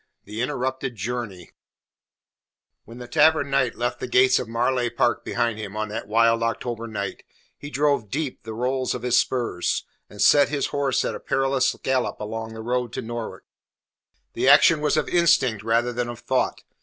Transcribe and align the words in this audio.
THE 0.25 0.41
INTERRUPTED 0.41 0.95
JOURNEY 0.95 1.51
When 2.85 2.97
the 2.97 3.07
Tavern 3.07 3.51
Knight 3.51 3.75
left 3.75 3.99
the 3.99 4.07
gates 4.07 4.39
of 4.39 4.47
Marleigh 4.47 4.89
Park 4.89 5.23
behind 5.23 5.59
him 5.59 5.77
on 5.77 5.89
that 5.89 6.07
wild 6.07 6.41
October 6.41 6.87
night, 6.87 7.21
he 7.55 7.69
drove 7.69 8.09
deep 8.09 8.41
the 8.41 8.55
rowels 8.55 8.95
of 8.95 9.03
his 9.03 9.19
spurs, 9.19 9.85
and 10.09 10.19
set 10.19 10.49
his 10.49 10.65
horse 10.73 11.05
at 11.05 11.13
a 11.13 11.19
perilous 11.19 11.75
gallop 11.83 12.19
along 12.19 12.55
the 12.55 12.63
road 12.63 12.91
to 12.93 13.03
Norwich. 13.03 13.43
The 14.33 14.47
action 14.49 14.81
was 14.81 14.97
of 14.97 15.07
instinct 15.07 15.61
rather 15.63 15.93
than 15.93 16.09
of 16.09 16.17
thought. 16.21 16.63